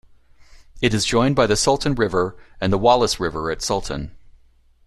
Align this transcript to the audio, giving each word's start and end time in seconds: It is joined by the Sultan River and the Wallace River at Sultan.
It 0.81 0.95
is 0.95 1.05
joined 1.05 1.35
by 1.35 1.45
the 1.45 1.55
Sultan 1.55 1.93
River 1.93 2.35
and 2.59 2.73
the 2.73 2.79
Wallace 2.79 3.19
River 3.19 3.51
at 3.51 3.61
Sultan. 3.61 4.09